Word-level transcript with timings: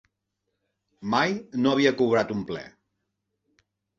Mai 1.15 1.35
no 1.65 1.73
havia 1.75 1.93
cobrat 2.01 2.33
un 2.39 2.43
ple. 2.53 2.63